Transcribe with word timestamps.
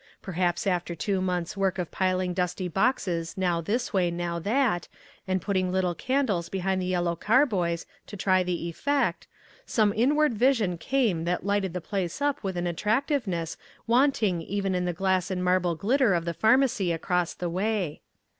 Perhaps 0.19 0.65
after 0.65 0.95
two 0.95 1.21
months' 1.21 1.55
work 1.55 1.77
of 1.77 1.91
piling 1.91 2.33
dusty 2.33 2.67
boxes 2.67 3.37
now 3.37 3.61
this 3.61 3.93
way, 3.93 4.09
now 4.09 4.39
that, 4.39 4.87
and 5.27 5.43
putting 5.43 5.71
little 5.71 5.93
candles 5.93 6.49
behind 6.49 6.81
the 6.81 6.87
yellow 6.87 7.15
carboys 7.15 7.85
to 8.07 8.17
try 8.17 8.41
the 8.41 8.67
effect, 8.67 9.27
some 9.67 9.93
inward 9.95 10.33
vision 10.33 10.75
came 10.75 11.23
that 11.25 11.45
lighted 11.45 11.73
the 11.73 11.79
place 11.81 12.19
up 12.19 12.41
with 12.41 12.57
an 12.57 12.65
attractiveness 12.65 13.57
wanting 13.85 14.41
even 14.41 14.73
in 14.73 14.85
the 14.85 14.91
glass 14.91 15.29
and 15.29 15.43
marble 15.43 15.75
glitter 15.75 16.15
of 16.15 16.25
the 16.25 16.33
Pharmacy 16.33 16.91
across 16.91 17.35
the 17.35 17.47
way. 17.47 18.01